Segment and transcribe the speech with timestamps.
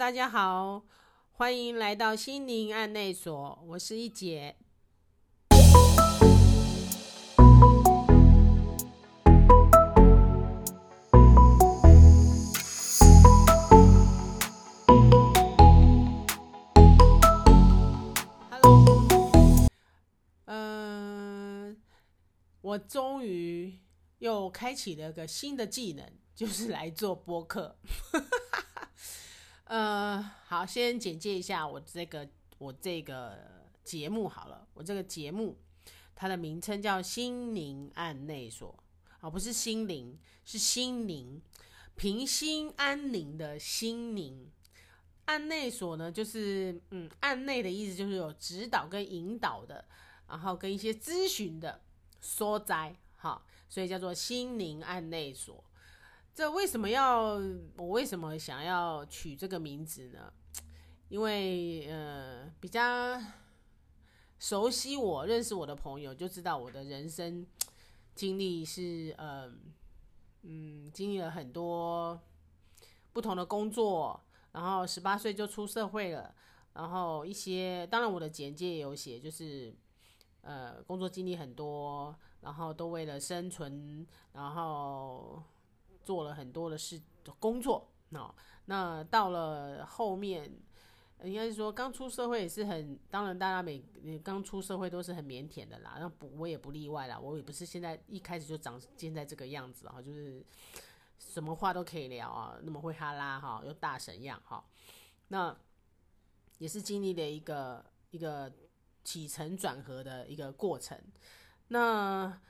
[0.00, 0.86] 大家好，
[1.30, 4.56] 欢迎来到心灵案内所，我是一姐。
[18.48, 18.86] Hello，
[20.46, 21.76] 嗯、
[22.62, 23.78] 我终于
[24.20, 27.76] 又开启了个新的技能，就是来做播客。
[29.70, 33.38] 呃，好，先简介一下我这个我这个
[33.84, 34.66] 节目好了。
[34.74, 35.56] 我这个节目
[36.16, 38.76] 它的名称叫心灵案内所
[39.20, 41.40] 啊，不是心灵，是心灵，
[41.94, 44.50] 平心安宁的心灵。
[45.26, 49.84] 案内所呢，就是嗯，案内的意思就是有指导跟引导的，
[50.26, 51.80] 然后跟一些咨询的
[52.20, 55.62] 所在，好，所以叫做心灵案内所。
[56.40, 57.38] 这为什么要
[57.76, 60.32] 我为什么想要取这个名字呢？
[61.10, 63.20] 因为呃，比较
[64.38, 67.46] 熟悉我、认识我的朋友就知道我的人生
[68.14, 69.52] 经历是呃
[70.44, 72.18] 嗯，经历了很多
[73.12, 74.18] 不同的工作，
[74.52, 76.34] 然后十八岁就出社会了，
[76.72, 79.76] 然后一些当然我的简介也有写，就是
[80.40, 85.42] 呃工作经历很多，然后都为了生存，然后。
[86.10, 90.52] 做了很多的事的工作，哦，那到了后面，
[91.22, 93.80] 应该是说刚出社会也是很，当然大家每
[94.24, 100.44] 刚出社会都是很腼腆的啦，那不我也不例外啦，我也不是现在一开始就长现在这个样子哈，就是
[101.16, 104.64] 什么话都可以聊啊，那么会哈拉哈，又大神样哈，
[105.28, 105.56] 那
[106.58, 108.52] 也是经历了一个一个
[109.04, 111.00] 起承转合的一个过程，
[111.68, 112.40] 那。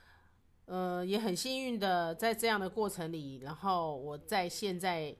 [0.71, 5.13] 呃，也很幸运的在这样的过程里，然后我在现在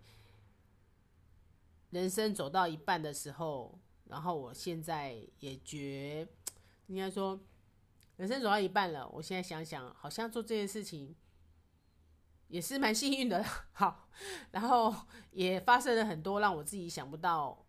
[1.89, 6.25] 人生走到一半的时候，然后我现在也觉，
[6.87, 7.37] 应该说
[8.15, 9.05] 人生走到一半了。
[9.09, 11.13] 我现在想想，好像做这件事情
[12.47, 13.43] 也是蛮幸运的。
[13.73, 14.07] 好，
[14.51, 14.95] 然后
[15.31, 17.65] 也发生了很多让我自己想不到，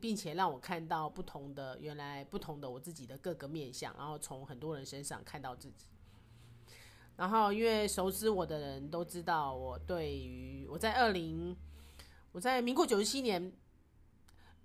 [0.00, 5.86] 并且让我看到不同的原来不同的我自己的各个面相，然后从很多人身上看到自己。
[7.20, 11.54] 然后，因为熟知我的人都知道，我对于我在二零，
[12.32, 13.52] 我在民国九十七年，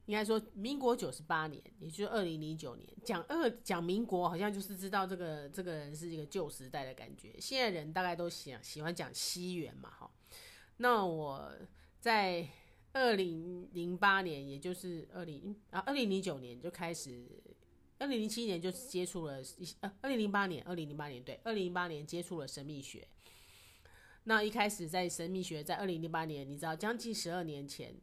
[0.05, 7.35] 应该说民国九十八年，也就是二零零九年，讲二讲民国，好像就是知道这个这个人是一个旧时代的感觉。
[7.41, 10.09] 现在人大概都喜喜欢讲西元嘛，哈。
[10.77, 11.51] 那我
[11.99, 12.47] 在
[12.93, 17.43] 二零零八年，也就是二零啊二零零九年就开始。
[17.97, 23.07] 二零零七年就接触了一呃，二零零八年，二零零八年对，二零零八年接触了神秘学。
[24.25, 27.95] 那一开始在神秘学，在二零零八年，你知道将近十二年前，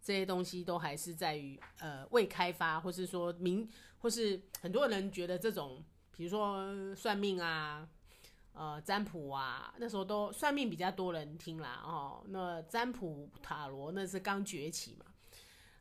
[0.00, 3.68] 这些东西都还是在于呃未开发，或是说明，
[3.98, 5.84] 或是很多人觉得这种，
[6.16, 7.86] 比如说算命啊，
[8.54, 12.24] 呃占卜啊，那时候都算命比较多人听啦哦。
[12.28, 15.04] 那占卜塔罗那是刚崛起嘛，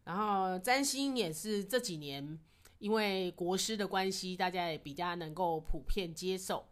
[0.03, 2.37] 然后占星也是这几年。
[2.81, 6.65] 因为国师的关系，大家也比较能够普遍接受。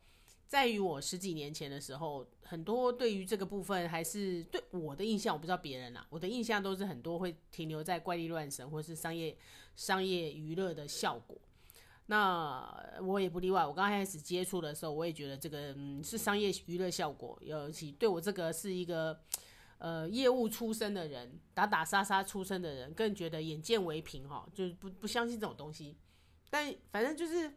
[0.48, 9.38] 在于我十几年前的时候，很多对于这个部分还是对我的印象，我不知道别人啦，我的印象都是很多会停留在怪力乱神或是商业
[9.76, 11.38] 商业娱乐的效果。
[12.08, 12.68] 那
[13.04, 19.22] 我也不例外，我刚开始接触的时候，我也觉得这个嗯是商业娱乐效果，尤其对我这个是一个
[19.80, 25.98] 呃业务出身的人，打打杀杀出身的人，更觉得眼见为凭哈，就是不不相信这种东西。
[26.50, 27.54] 但反正就是，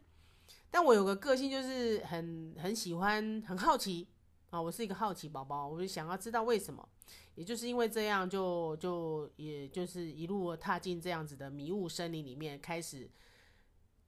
[0.69, 4.07] 但我有个个性，就是很很喜欢，很好奇
[4.49, 4.61] 啊。
[4.61, 6.87] 我是一个好奇宝宝，我就想要知道为什么。
[7.35, 13.09] 也就是因为这样，就就也就是一路踏进这样子的迷雾森林里面，开始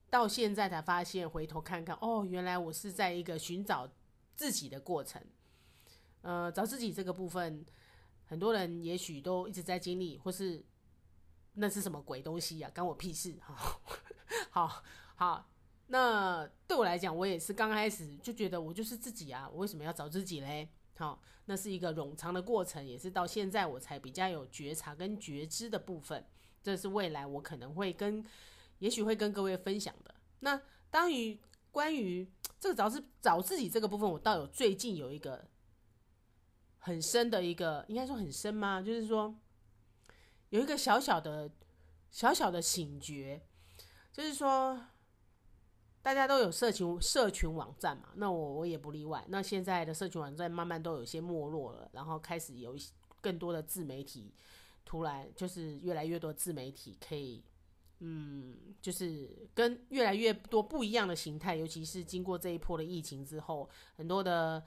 [0.08, 3.90] 到现在才发现，回头看看，哦，原来我是在一个寻找
[4.36, 5.20] 自己的过程。
[6.22, 7.66] 呃，找自己这个部分，
[8.26, 10.62] 很多人也许都一直在经历，或是
[11.54, 12.70] 那是什么鬼东西呀？
[12.74, 13.80] 关我屁事哈。
[14.50, 14.82] 好
[15.14, 15.48] 好，
[15.86, 20.68] 那对我来讲，我也是刚开始就觉得我就是自己啊，我为什么要找自己嘞？
[20.96, 26.26] 好，那是一个冗长的过程，也是到现在我才比较有觉察跟觉知的部分。
[26.62, 28.24] 这是未来我可能会跟，
[28.80, 30.14] 也许会跟各位分享的。
[30.40, 31.38] 那当于
[31.70, 32.26] 关于
[32.58, 35.46] 这个找是找自己这个部分，我倒有最近有一个
[36.86, 38.80] 很深的一个，应该说很深吗？
[38.80, 39.34] 就是说
[40.50, 41.50] 有一个小小的
[42.12, 43.42] 小小的醒觉。
[44.12, 44.80] 就是说，
[46.00, 49.22] 大家都有社群社群网站嘛，那我我也不例外。
[49.28, 54.32] 那现在的社群网站慢慢都有些没落了，然后开始有一些更多的自媒体
[54.84, 57.42] 突然就是越来越多自媒体可以，
[57.98, 64.64] 嗯，就是跟越来越多不一样的形态，尤其是经过这一波的疫情之后，很多的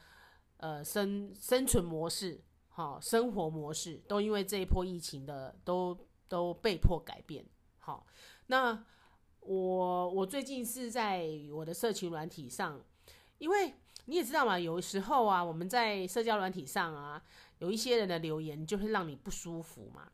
[0.60, 5.98] 呃生生存模式，哈，生活模式都因为这一波疫情的都
[6.30, 7.46] 都被迫改变。
[7.78, 8.06] 好，
[8.48, 8.86] 那
[9.42, 12.82] 我我最近是在我的社群软体上，
[13.38, 13.74] 因为
[14.06, 17.22] 你也知道嘛，有时候啊，我们在社交软体上啊。
[17.60, 20.10] 有一些人的留言就会让你不舒服嘛，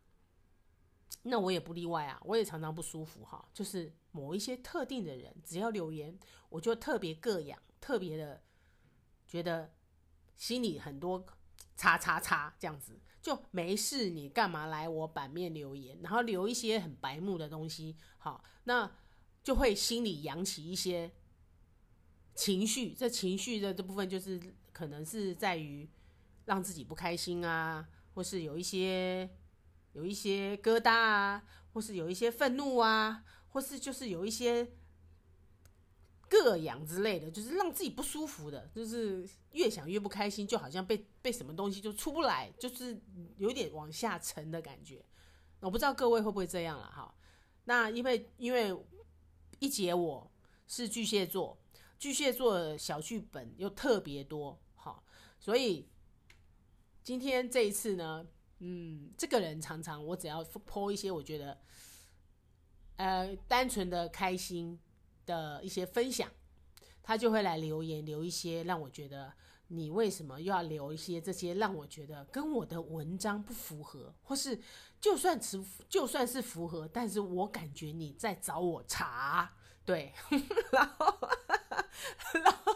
[1.21, 3.47] 那我也不例外啊，我也常常不舒服哈。
[3.53, 6.17] 就是某一些特定的人只要留言，
[6.49, 8.41] 我就特别膈痒，特别的
[9.27, 9.71] 觉得
[10.35, 11.25] 心里很多
[11.75, 18.91] 叉叉叉这样子，就没事你干嘛来我版面留言，然后留一些很白目的东西，好，那
[19.43, 21.11] 就会心里扬起一些
[22.33, 24.39] 情绪，这情绪的这部分就是
[24.71, 25.89] 可能是在于。
[26.47, 27.83] 让自己不开心啊，
[28.13, 29.27] 或是有一些
[29.93, 31.43] 有一些疙瘩啊，
[31.73, 34.71] 或是有一些愤怒啊，或是就是有一些
[36.43, 42.99] 膈痒之类的，就是让自己不舒服的，就是越想越不开心，就好像被被什么东西就出不来，就是
[43.37, 45.03] 有点往下沉的感觉。
[45.59, 47.13] 我不知道各位会不会这样了哈。
[47.65, 48.75] 那因为因为
[49.59, 50.31] 一姐我
[50.67, 51.57] 是巨蟹座，
[51.97, 55.03] 巨蟹座小剧本又特别多，哈，
[55.39, 55.87] 所以。
[57.05, 58.25] 今天这一次呢，
[58.57, 61.55] 嗯，这个人常常我只要泼一些我觉得，
[62.95, 64.79] 呃，单纯的开心
[65.25, 66.29] 的一些分享，
[67.01, 69.33] 他就会来留言，留一些让我觉得
[69.67, 74.59] 你为什么又要留一些这些让我觉得跟我的文章不符合，或是
[74.99, 79.49] 就算是就算是符合，但是我感觉你在找我茬，
[79.83, 80.13] 对，
[80.71, 81.19] 然后，
[82.33, 82.75] 然后。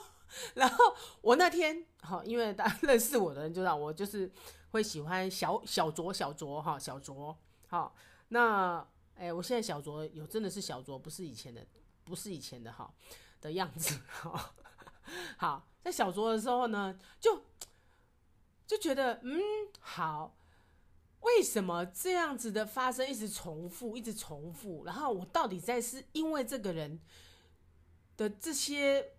[0.56, 0.84] 然后
[1.22, 4.30] 我那天好，因为大家认识我的人就知道我就是
[4.72, 7.38] 会喜欢小小卓小卓哈小卓
[7.68, 7.94] 好
[8.30, 8.86] 那
[9.16, 11.66] 哎我现在小卓有真的是小卓不是以前的
[12.10, 12.92] 不是以前的哈
[13.40, 14.56] 的样子 哈
[15.38, 17.46] 好在小酌的时候呢就
[18.66, 19.40] 就觉得嗯
[19.80, 20.36] 好
[21.22, 27.00] 为什么这样子的发生一直重复一直重复然后我到底在是因为这个人
[28.18, 29.14] 的这些。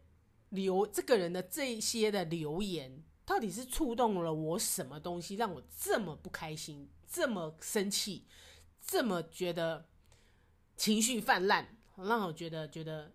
[0.51, 8.27] 留这个人的这些的留言，到底是触动了我什么东西，让我这么不开心，这么生气，
[8.85, 9.87] 这么觉得
[10.77, 13.13] 情绪泛滥，让我觉得觉得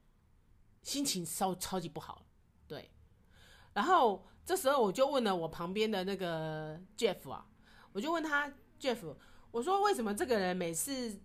[0.84, 2.26] 心情超超级不好。
[2.68, 2.90] 对，
[3.74, 7.46] 然后这时候我就问了我旁边的那个 Jeff 啊，
[7.92, 9.16] 我就问他 Jeff，
[9.52, 11.20] 我说为什么这个人每次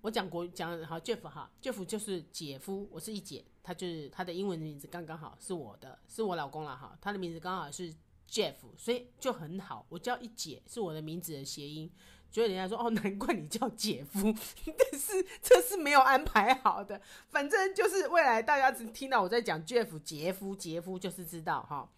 [0.00, 3.44] 我讲国讲好 Jeff 哈，Jeff 就是姐夫，我是一姐。
[3.60, 6.96] 他就是他的英文名字刚刚好是我的，是我老公了哈。
[7.02, 7.94] 他的名字刚好是
[8.26, 9.84] Jeff，所以就很好。
[9.90, 11.90] 我叫一姐是我的名字的谐音，
[12.30, 14.34] 所以人家说哦， 难怪你叫姐夫。
[14.76, 21.88] 但是这是没有安排好的，反正就是未来大家只听到我在讲 Jeff 杰夫杰夫，就是知道哈。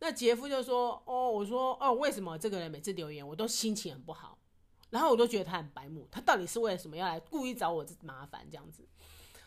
[0.00, 4.38] 那杰夫就说哦，我说哦，为什么这个人每次留言我都心情很不好，
[4.90, 8.82] 然后我都觉得他很白目，他到底是为了什么要来故意找我麻烦这样子？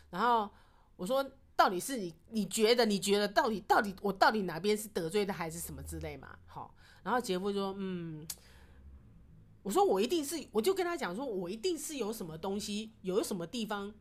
[0.09, 0.49] 然后
[0.95, 1.25] 我说。
[1.53, 2.15] 到底是你？
[2.31, 2.87] 你觉得？
[2.87, 6.35] 你觉得到底到底我到底哪边是得罪的，还是什么之类嘛？
[6.47, 6.73] 好，
[7.03, 8.25] 然后杰夫说：“嗯，
[9.63, 13.93] 我说我一定是，我就跟他讲说，我一定是有什么东西，有什么地方，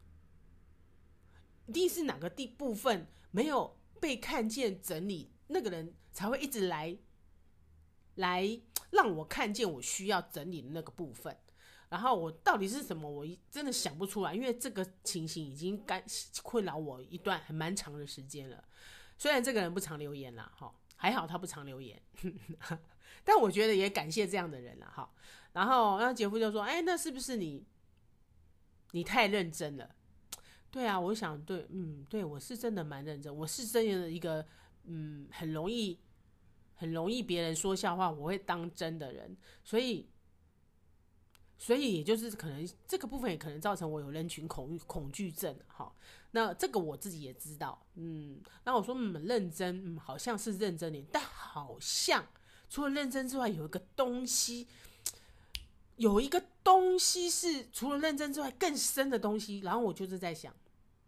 [1.67, 6.97] 一定是哪个地部分没有被看见整理，那个人才会一直来，
[8.15, 11.37] 来让我看见我需要整理的那个部分。”
[11.91, 13.11] 然后我到底是什么？
[13.11, 16.01] 我真的想不出来，因为这个情形已经干
[16.41, 18.65] 困扰我一段很蛮长的时间了。
[19.19, 22.01] 虽然这个人不常留言啦，哈，还好他不常留言，
[23.25, 25.11] 但我觉得也感谢这样的人了，哈。
[25.53, 27.67] 然后，然后姐夫就说：“哎，那是不是你？
[28.93, 29.95] 你太认真了？”
[30.71, 34.47] 对啊，我想对，嗯，对我是真的蛮认真，我是真的一个，
[34.85, 35.99] 嗯，很容易，
[36.75, 40.09] 很容易别人说笑话我会当真的人，所以。
[41.63, 45.95] 所以也就是可能这个部分也可能造成我有人群恐恐惧症，哈。
[46.31, 48.41] 那这个我自己也知道，嗯。
[48.65, 52.27] 那我说嗯认真，嗯好像是认真点，但好像
[52.71, 54.67] 除了认真之外，有一个东西，
[55.97, 59.59] 有一个东西是除了认真之外更深的东西。
[59.59, 60.55] 然后我就是在想，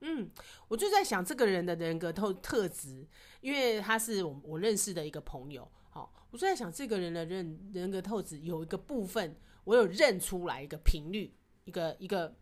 [0.00, 0.28] 嗯，
[0.68, 3.06] 我就在想这个人的人格特特质，
[3.40, 9.36] 因为他是我我认识的一个朋友，好，我就在想这个人的人人格特质有一个部分。
[9.64, 11.32] 我有认出来一个频率，
[11.66, 12.34] 一个一个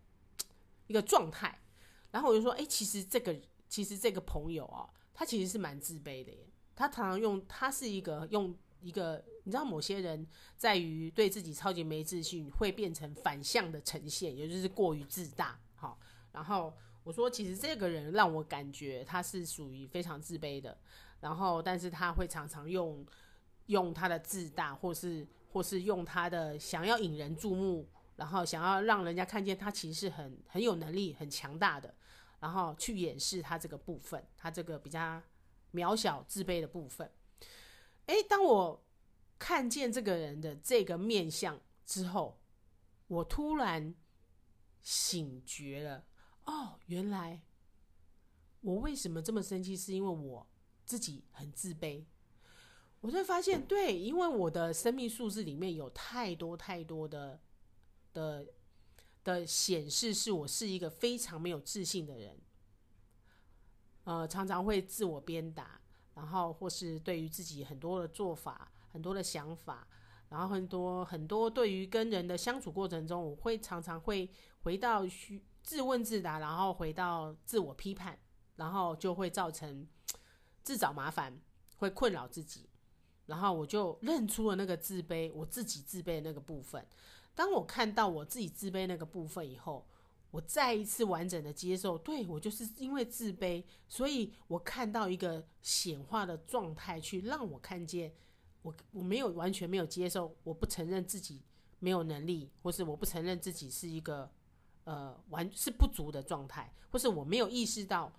[0.86, 1.60] 一个状态，
[2.10, 6.48] 然后我就说，哎，其实这个其实这个朋友啊，他其实是蛮自卑的耶。
[6.74, 15.58] 他常常用，他是一个用一个你知道，某些人在于对自己超级没自信，会变成反向的呈现，也就是过于自大。
[15.74, 15.98] 好，
[16.32, 16.72] 然后
[17.02, 20.76] 我说，其实这个人让我感觉他是属于非常自卑的。
[21.20, 23.04] 然后，但是他会常常用
[23.66, 31.94] 用他的自大，或是或是用他的想要引人注目，然后想要让人家看见他其实是很很有能力、很强大的，
[32.38, 35.20] 然后去掩饰他这个部分，他这个比较
[35.74, 37.10] 渺小、自卑的部分。
[38.10, 38.84] 诶，当我
[39.38, 42.40] 看见这个人的这个面相之后，
[43.06, 43.94] 我突然
[44.82, 46.06] 醒觉了。
[46.44, 47.42] 哦，原来
[48.60, 50.46] 我为什么这么生气，是因为我。
[50.82, 52.04] 自己很自卑，
[53.00, 57.40] 我就发现，对，因为我的生命数字里面有太多太多的
[58.12, 58.44] 的
[59.22, 62.40] 的显示，是我是一个非常没有自信的人，
[64.02, 65.80] 呃，常常会自我鞭打，
[66.20, 69.88] 然后或是对于自己很多的做法、很多的想法，
[70.28, 74.30] 然后很多很多对于跟人的相处过程中，我会常常会
[74.62, 75.02] 回到
[75.62, 78.18] 自问自答，然后回到自我批判，
[78.56, 79.88] 然后就会造成。
[80.62, 81.40] 自找麻烦
[81.78, 82.68] 会困扰自己，
[83.24, 86.86] 然后我就认出了那个自卑，我自己自卑的那个部分。
[87.34, 89.88] 当我看到我自己自卑那个部分以后，
[90.30, 98.14] 我再一次完整的接受，对我就是因为自卑，所以我看到一个显化的状态，去让我看见
[98.62, 101.42] 我我没有完全没有接受，我不承认自己
[101.78, 104.30] 没有能力，或是我不承认自己是一个
[104.84, 108.12] 呃完是不足的状态，或是我没有意识到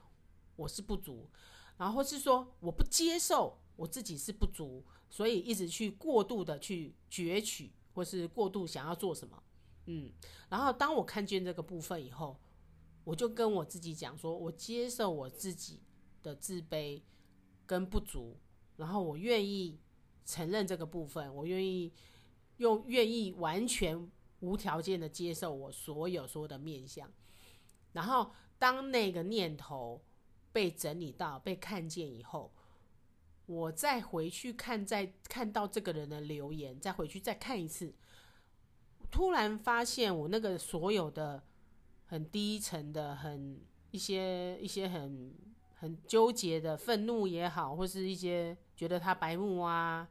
[0.55, 1.29] 我是不足。
[1.77, 9.41] 然后是说，我不接受我自己是不足，所以一直去过度的去攫取，或是过度想要做什么，
[9.85, 10.11] 嗯。
[10.49, 12.39] 然后当我看见这个部分以后，
[13.03, 15.81] 我就跟我自己讲说，我接受我自己
[16.21, 17.01] 的自卑
[17.65, 18.37] 跟不足，
[18.77, 19.79] 然后我愿意
[20.25, 21.93] 承认这个部分，我愿意
[22.57, 24.09] 用愿意完全
[24.39, 27.11] 无条件的接受我所有所有的面相。
[27.93, 30.01] 然后当那个念头。
[30.53, 32.51] 被整理到、被看见以后，
[33.45, 37.95] 我再回去看，再看到这个人的留言，再回去再看一次，
[39.11, 41.43] 突然发现我那个所有的
[42.05, 45.35] 很低沉的、很一些一些很
[45.75, 50.07] 很纠结的愤怒也好，或是一些觉得他白目啊，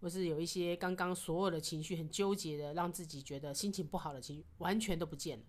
[0.00, 5.44] 或是有一些刚刚所有的情绪很纠结的，让自己觉得心情不好的情绪，完全都不见了。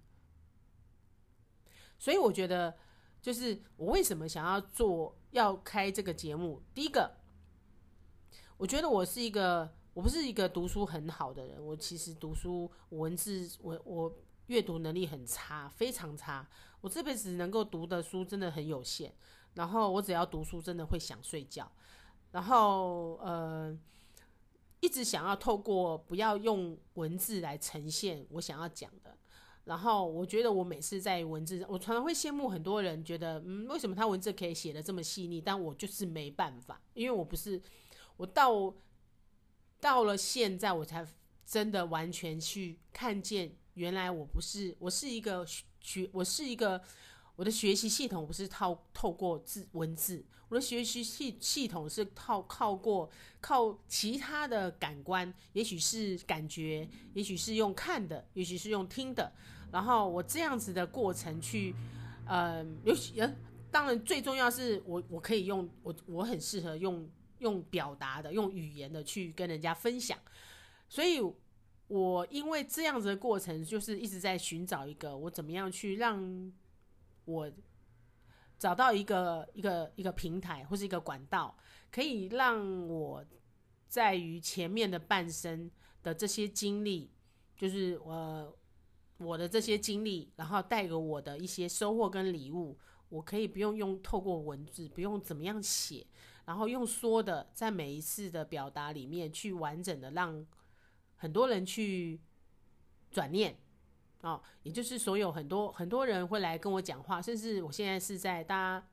[1.98, 2.78] 所以我觉得。
[3.22, 6.64] 就是我为什么想要做要开这个节目？
[6.74, 7.18] 第一个，
[8.56, 14.16] 我觉得我是一个我不是一个读书很好的人，我其实读书文字我我
[14.48, 16.48] 阅读能力很差，非常差。
[16.80, 19.14] 我这辈子能够读的书真的很有限。
[19.56, 21.70] 然后我只要读书，真的会想睡觉。
[22.32, 23.78] 然后呃，
[24.80, 29.18] 一直想要透过不要用文字来呈现我想要讲的。
[29.66, 35.42] 然后我觉得我每次在文字，我常常会羡慕很多人，觉得嗯，为什么他文字可以写的这么细腻？
[35.42, 37.62] 但我就是没办法，因为我不是
[38.16, 38.74] 我到
[39.82, 41.06] 到了现在，我才
[41.46, 45.46] 真的完全去看见，原来我不是我是一个
[45.80, 46.82] 学，我是一个
[47.36, 53.10] 我的学习系统不是透透过字文字，我的学习系系统是靠靠过
[53.40, 59.32] 靠其他的感官，也许是感觉，也许是用看的，也许是用听的。
[59.72, 61.74] 然后我这样子的过程去，
[62.26, 63.36] 呃，尤其呃，
[63.72, 67.08] 当然最重要是我我可以用我我很适合用
[67.40, 70.18] 用表达的用语言的去跟人家分享，
[70.88, 71.20] 所以
[71.88, 76.54] 我因为这样子的过程，就是一直在寻找一个我怎么样去让
[77.26, 77.52] 我
[78.58, 81.58] 找到一个一个一个平台或是一个管道，
[81.92, 83.26] 可以让我
[83.88, 85.70] 在于前面的半生
[86.04, 87.12] 的这些经历，
[87.56, 88.56] 就是我。
[89.22, 92.80] 我的这些经历，然后带给我的一些收获跟礼物，
[93.10, 96.08] 我可以不用用透过文字，不用怎么样写，
[96.46, 100.46] 然后用说的，在每一次的表达里面去完整的让
[101.16, 102.20] 很多人去
[103.12, 103.58] 转念
[104.22, 108.88] 哦，也就是所有很多很多人会来跟我讲话，甚至我现在是在大家，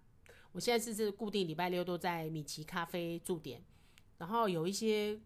[0.52, 3.62] 我现在是是固定礼拜六都在米奇咖啡驻点，
[4.18, 5.18] 然后有一些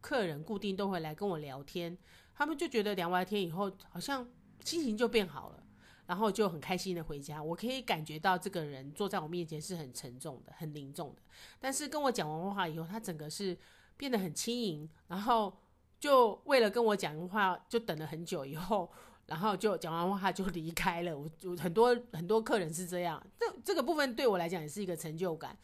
[0.00, 1.96] 客人固定都会来跟我聊天，
[2.34, 4.28] 他们就觉得聊完天以后好像。
[4.64, 5.62] 心情就变好了，
[6.08, 7.42] 然后就很开心的回家。
[7.42, 11.20] 我可以感觉到这个人坐在我面前是很沉重的、很凝重的，
[11.60, 13.56] 但是跟我讲完话以后，他整个是
[13.98, 14.88] 变得很轻盈。
[15.08, 15.54] 然后
[16.00, 18.90] 就为了跟我讲话，就等了很久以后，
[19.26, 21.16] 然后就讲完话就离开了。
[21.16, 25.54] 我就 很多很多客人是这样，这这个部分对我来讲也是一个成就感。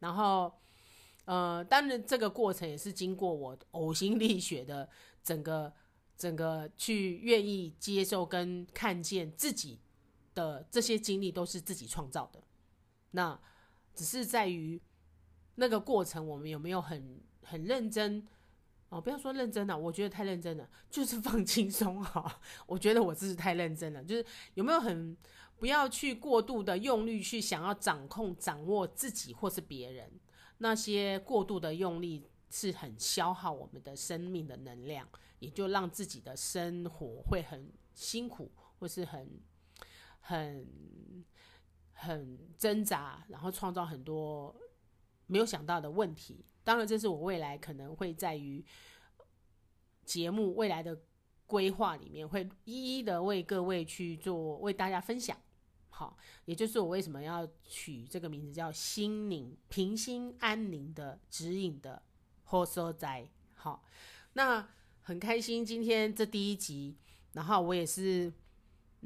[0.00, 0.52] 然后
[1.24, 4.88] 呃，当然这个过程也是经过我呕心沥血的
[5.22, 5.72] 整个
[6.18, 9.80] 整个去愿意接受跟看见自己
[10.34, 12.42] 的这些经历都是自己创造的。
[13.12, 13.38] 那
[13.94, 14.80] 只是在于
[15.54, 18.26] 那个过程，我们有没有很很认真
[18.88, 19.00] 哦？
[19.00, 22.40] 不要说认真了，我觉得太认真了， 就是放轻松哈。
[22.66, 25.16] 我觉得我这是太认真了，就是有没有很
[25.56, 30.10] 不要去过度的用力去想要掌控、掌握自己或是别人，
[30.58, 38.50] 那些过度的用力是很消耗我们的生命的能量，也就让自己的生活会很辛苦，
[38.80, 39.40] 或是很
[40.24, 41.24] 很。
[41.96, 44.54] 很挣扎，然后创造很多
[45.26, 46.44] 没有想到的问题。
[46.62, 48.62] 当然，这是我未来可能会在于
[50.04, 51.00] 节目未来的
[51.46, 55.38] 规划里面，会一一的为各位去做，为大家分享。
[55.88, 62.02] 好，也就是我为什么要取这个名字叫“心宁平心安宁”的指引的
[62.42, 63.26] 后所在。
[63.54, 63.86] 好，
[64.34, 64.68] 那
[65.00, 66.98] 很开心今天这第一集，
[67.32, 68.30] 然后我也是。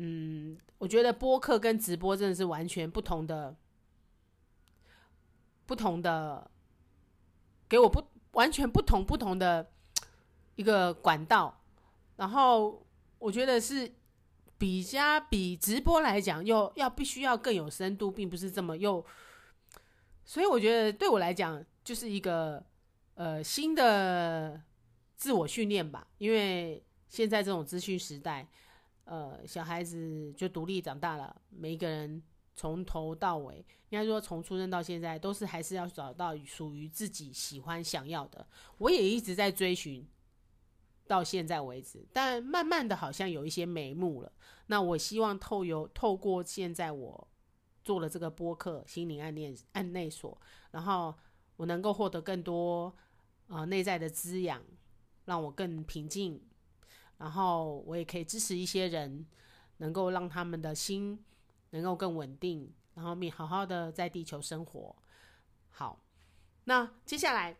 [0.00, 3.56] 嗯，我觉得播客跟直播真的是完全不同的，
[5.66, 6.48] 不同的，
[7.68, 8.00] 给我不
[8.32, 9.72] 完全不同不同的
[10.54, 11.62] 一个管道。
[12.14, 12.86] 然后
[13.18, 13.92] 我觉得是
[14.56, 19.04] 比较比直播来讲，又要必须要更有深度，并不是这么又。
[20.24, 22.64] 所以我觉得对我来讲，就是一个
[23.14, 24.62] 呃新的
[25.16, 26.06] 自我训练吧。
[26.18, 28.46] 因为现在这种资讯时代。
[29.08, 32.22] 呃，小孩子就独立长大了，每一个人
[32.54, 33.56] 从头到尾，
[33.88, 38.46] 应该说从出生到现在，都是还是要找到属于自己喜欢想要的。
[38.76, 40.06] 我也一直在追寻，
[41.06, 44.30] 到现在为止，但慢慢的好像有一些眉目了。
[44.66, 47.28] 那我希望透由透过现在我
[47.82, 50.38] 做了这个播客心灵暗恋暗内所，
[50.72, 51.14] 然后
[51.56, 52.94] 我能够获得更多
[53.46, 54.62] 呃内在的滋养，
[55.24, 56.42] 让我更平静。
[57.18, 59.26] 然后我也可以支持一些人，
[59.78, 61.24] 能够让他们的心
[61.70, 64.94] 能够更稳定，然后面好好的在地球生活。
[65.68, 66.00] 好，
[66.64, 67.56] 那接下来，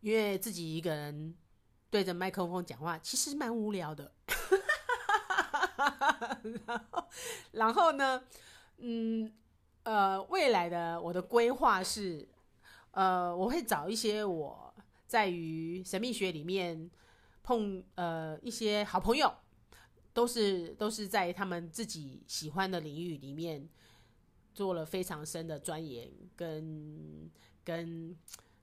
[0.00, 1.34] 因为自己一个人
[1.90, 4.12] 对着麦克风讲话，其实蛮无聊的。
[6.66, 7.08] 然后，
[7.50, 8.22] 然后呢，
[8.76, 9.32] 嗯，
[9.82, 12.28] 呃，未来的我的规划是，
[12.92, 14.72] 呃，我会找一些我
[15.08, 16.88] 在于神秘学里面。
[17.42, 19.32] 碰呃一些好朋友，
[20.12, 23.68] 都是都是在他们自己喜欢的领域里面
[24.54, 27.30] 做了非常深的钻研跟
[27.64, 28.16] 跟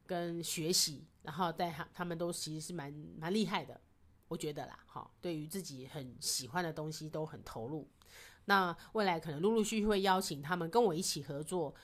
[0.06, 3.82] 跟学习，然后在他他们都其实是蛮蛮厉害的，
[4.30, 7.88] 我觉得啦，哈，对于自己很喜欢的东西都很投入。
[8.46, 11.76] 那未来可能陆陆续续会邀请他们跟我一起合作，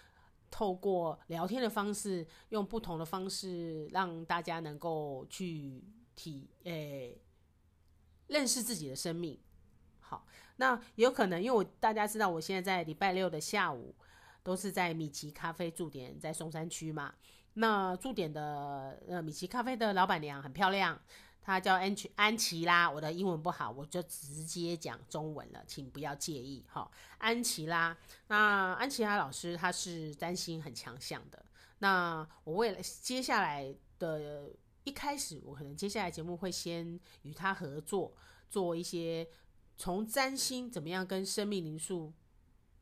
[0.49, 5.83] 透过聊天的方式，用不同的方式让大家能够去。
[6.15, 7.19] 体诶，
[8.27, 9.39] 认识自己的生命。
[9.99, 10.25] 好，
[10.57, 13.93] 那有可能，因为我大家知道，我现在在礼拜六的下午
[14.43, 17.13] 都是在米奇咖啡驻点，在松山区嘛。
[17.55, 20.99] 那驻点的呃米奇咖啡的老板娘很漂亮，
[21.41, 22.89] 她叫安琪安琪拉。
[22.89, 26.89] 我的英文不好，我就直接讲中文了，请不要介意哈。
[27.17, 27.97] 安琪拉，
[28.27, 31.43] 那安琪拉老师她是占星很强项的。
[31.79, 34.51] 那我为了接下来的。
[34.85, 38.15] 一开始，我可能接下来节目会先与他合作，
[38.49, 39.27] 做一些
[39.75, 42.13] 从占星怎么样跟生命灵数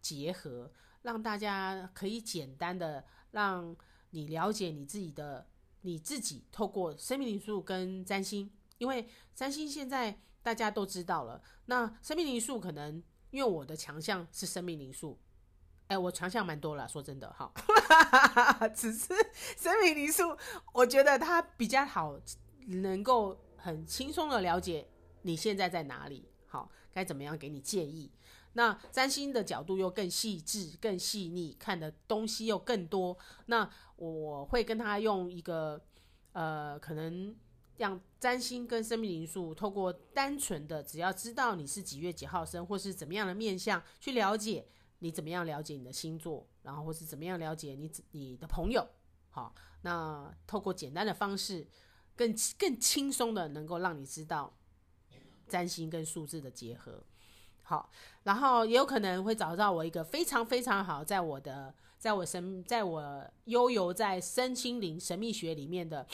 [0.01, 3.75] 结合，让大家可以简单的让
[4.11, 5.47] 你了解你自己的
[5.81, 15.17] 你自己，透过生命灵数跟占星，因为占星现在大家都知道了，那生命灵数可能因为我的强项是生命灵数。
[15.87, 17.51] 哎，我强项蛮多了，说真的哈，
[18.73, 19.13] 只是
[19.57, 20.35] 生命灵数，
[20.73, 22.19] 我觉得它比较好，
[22.67, 24.87] 能够很轻松的了解
[25.23, 28.11] 你现在在哪里，好，该怎么样给你建议。
[28.53, 33.17] 那占星的角度又更细致、更细腻，看的东西又更多。
[33.47, 35.81] 那我会跟他用一个
[36.33, 37.35] 呃，可能
[37.77, 44.67] 让占星跟生命灵数透过单纯的，只要知道你是几月几号生，或是怎么样的面相去了解。
[45.03, 48.87] 你怎么样了解你的星座，然后或是怎么样了解你你的朋友？
[49.29, 51.67] 好，那透过简单的方式，
[52.15, 54.57] 更更轻松的能够让你知道
[55.45, 57.03] 占星跟数字的结合。
[57.63, 57.89] 好，
[58.23, 66.07] 然后也有可能会找到我一个非常非常好，在我的在我身在我悠游在身心灵神秘学里面的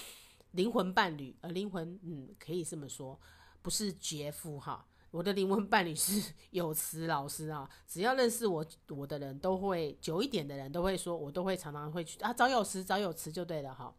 [0.54, 3.20] 灵魂伴侣，呃，灵魂，嗯，可以这么说，
[3.62, 4.84] 不是杰夫哈。
[5.12, 13.94] 我的灵魂伴侣是 有慈老师啊，只要认识我我的人都会久一点的人都会说，我都会常常会去啊找有慈找有慈就对了哈。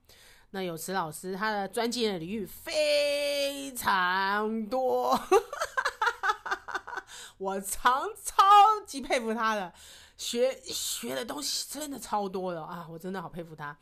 [0.50, 5.18] 那有慈老师他的专辑的领域非常多，
[7.38, 8.44] 我常超
[8.86, 9.72] 级佩服他的
[10.16, 13.76] 学学的东西真的超多的啊，我真的好佩服他。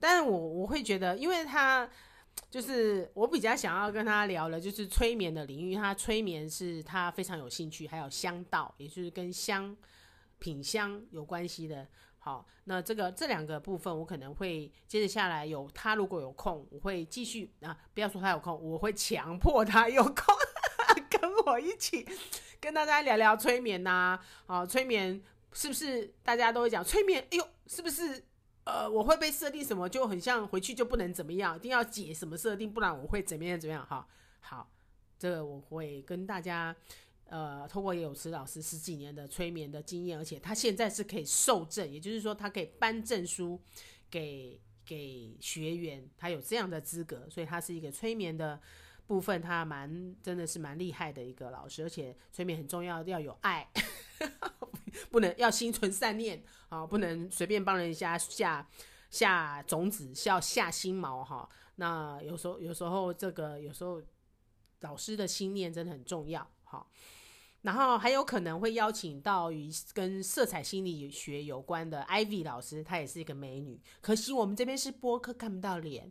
[0.00, 1.88] 但是我我会觉得，因为他。
[2.50, 5.74] 就是我比较想要跟他聊的，就是催眠的领域。
[5.74, 9.76] 他催眠是他非常有兴趣，还有香道，也就是跟香
[10.38, 11.86] 品香有关系的。
[12.18, 20.34] 好，那这个这两个部分，我可能会接着下来有他如果有空，我会继续啊，不要说他有空，我会强迫他有空
[21.10, 22.06] 跟我一起
[22.60, 24.18] 跟大家聊聊催眠呐。
[24.46, 25.22] 啊，催眠
[25.52, 27.22] 是不是大家都会讲催眠？
[27.30, 28.24] 哎呦，是不是？
[28.68, 34.06] 呃，我会被设定什么，就很像回去就不能怎么样，一定要解什么设定，不然我会怎么样怎么样哈。
[34.40, 34.70] 好，
[35.18, 36.76] 这个我会跟大家，
[37.30, 43.58] 呃，通过有池老师十几年的催眠的经验，而且他现在是可以受证，也就是说他可以颁证书
[44.10, 48.60] 给给学员，他有这样的资格，所以他是一个催眠的
[49.06, 53.66] 部分，他蛮真的是蛮厉害的一个老师，而且催眠很重要，要有爱。
[55.10, 58.66] 不能要心存善念啊，不能随便帮人家下
[59.10, 61.48] 下种子，要下心毛哈。
[61.76, 64.02] 那有时候有时候这个有时候
[64.80, 66.86] 老师的心念真的很重要哈。
[67.62, 73.80] 然后还有可能会邀请到与跟色彩心理学有关的 Ivy 老师，她也是一个美女。
[74.00, 76.10] 可惜我们这边是播客看不到脸，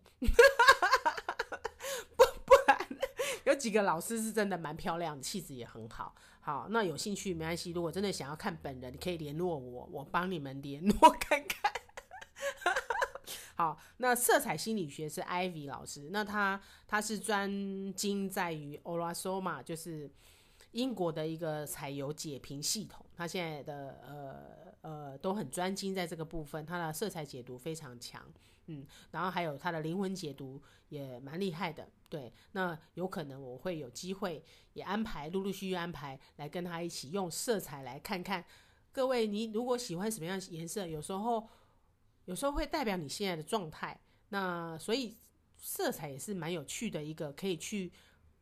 [3.58, 6.16] 几个老师是真的蛮漂亮的，气质也很好。
[6.40, 7.72] 好，那有兴趣没关系。
[7.72, 11.74] 如果真的想要看本人，你可以联络我，我帮你们联络看看。
[13.56, 20.10] 好，那色彩心理学是 Ivy 老师，那他他是专精在于 Orasoma，就是
[20.72, 23.06] 英国的一个彩油解评系统。
[23.16, 28.26] 他现在的呃呃都很专精在这个部分，他的色彩解读非常强。
[28.68, 32.34] 嗯，然后还有他的灵魂解读也蛮厉害的，对。
[32.52, 38.44] 那有可能我会有机会也安排，陆陆续续安排来跟他一起用色彩来看看。
[38.92, 41.48] 各位，你如果喜欢什么样颜色，有时候
[42.26, 44.00] 有时候会代表你现在的状态。
[44.30, 45.18] 那所以
[45.58, 47.92] 色彩也是蛮有趣的一个，可以去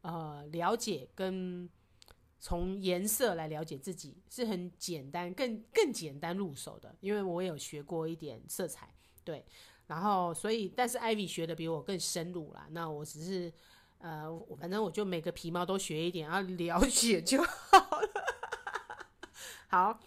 [0.02, 1.70] 呃了解跟
[2.46, 6.96] 从颜色来了解自己，是很简单，更更简单入手的。
[7.00, 9.44] 因为我有学过一点色彩，对。
[9.88, 12.68] 然后，所以，但是 Ivy 学的比我更深入啦。
[12.70, 13.52] 那我只是，
[13.98, 14.30] 呃，
[14.60, 18.26] 反正我就每个皮毛都学一点，然后了解就好了。
[19.70, 20.00] 好，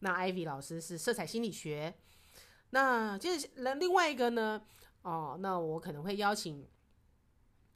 [0.00, 1.94] 那 Ivy 老师是色彩心理学。
[2.70, 4.60] 那接着，那另外一个呢？
[5.02, 6.66] 哦，那我可能会邀请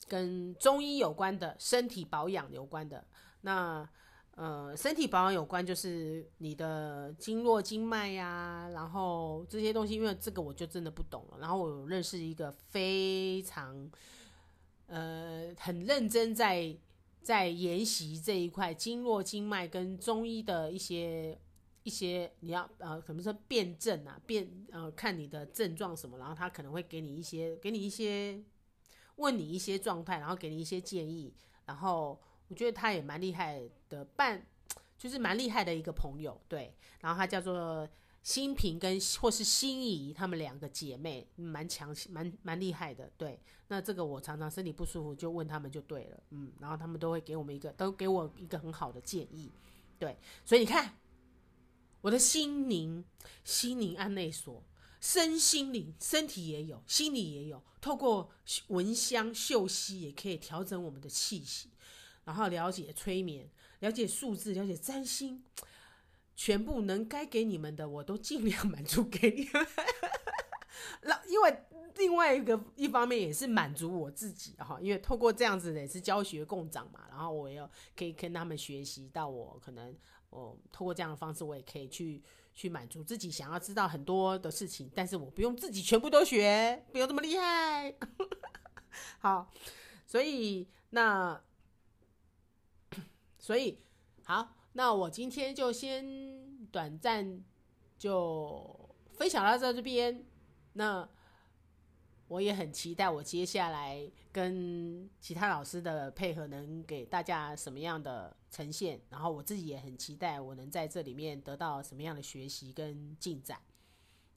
[0.08, 3.06] 跟中医有关的、身体保养有关的。
[3.42, 3.88] 那
[4.36, 11.38] 呃，身体保养有关就是你的经络经脉呀，然后这些东西，因为这个我就真的不懂了。
[11.38, 13.90] 然后我认识一个非常
[14.86, 16.74] 呃很认真在
[17.20, 21.38] 在研习这一块经络经脉跟中医的一些
[21.82, 28.40] 一些，你要呃可能说辩证啊，辩呃看你的症状什么，然后他可能会给你一些给你一些
[29.16, 31.34] 问你一些状态，然后给你一些建议，
[31.66, 32.18] 然后。
[32.50, 34.44] 我觉得他也蛮厉害的，半
[34.98, 36.74] 就是蛮厉害的一个朋友，对。
[37.00, 37.88] 然后他叫做
[38.24, 43.40] 新平跟或是心仪，他们两个姐妹蛮强，蛮蛮厉害的，对。
[43.68, 46.52] 那这个我常常身体不舒服就问他们就对了，嗯。
[46.58, 49.52] 然后他们都会给我们一个，都给我一个很好的建议，
[49.96, 50.18] 对。
[50.44, 50.98] 所以你看，
[52.00, 53.04] 我的心灵
[53.44, 54.62] 心灵安内所，
[55.00, 58.28] 身心灵身体也有，心理也有，透过
[58.66, 61.70] 闻香嗅息也可以调整我们的气息。
[62.30, 65.42] 然后了解催眠，了解数字，了解占星，
[66.36, 69.66] 全部能该给你们的，我都尽量满足给你们。
[71.02, 71.64] 那因为
[71.96, 79.92] 另外一个一方面也是满足我自己哈，因为透过这样子的也是教学共长嘛，然后我要可以跟他们学习到我可能
[80.30, 82.22] 我透过这样的方式，我也可以去
[82.54, 87.92] 去满足自己想要知道很多的事情，但是我不用自己全部都学，不用这么厉害。
[89.18, 89.50] 好，
[90.06, 91.42] 所以那。
[93.40, 93.78] 所以，
[94.24, 97.42] 好，那我今天就先短暂
[97.98, 100.24] 就分享到这边。
[100.74, 101.08] 那
[102.28, 113.60] 我也很期待我接下来跟其他老师的配合能给大家什么样的呈现，然后我自己也很期待我能在这里面得到什么样的学习跟进展。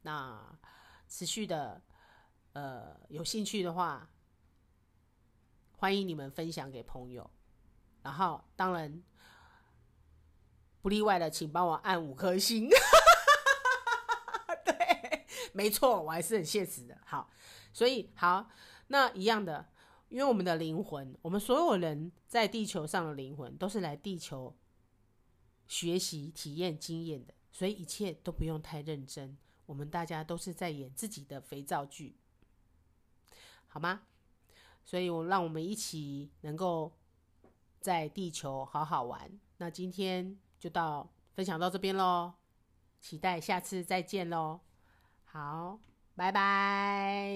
[0.01, 0.57] 那
[1.07, 1.79] 持续的，
[2.53, 4.09] 呃，有兴趣的话，
[5.77, 7.29] 欢迎你们分享给朋友。
[8.03, 9.01] 然后，当然，
[10.81, 12.69] 不例外的，请帮我按五颗星。
[14.65, 16.97] 对，没错，我还是很现实的。
[17.05, 17.29] 好，
[17.71, 18.49] 所以好，
[18.87, 19.69] 那一样的，
[20.09, 24.55] 因为我们的灵魂，我们所有人在地球上的灵魂，都是来地球
[25.65, 29.37] 学习、体验、经验的，所以一切都不用太认真。
[29.65, 32.17] 我们大家都是在演自己的肥皂剧，
[33.67, 34.01] 好吗？
[34.85, 36.93] 所以，我让我们一起能够
[37.83, 39.29] 在地球好好玩。
[39.57, 42.31] 那今天就到分享到这边喽，
[43.01, 44.61] 期待下次再见喽。
[45.25, 45.77] 好，
[46.15, 47.31] 拜拜。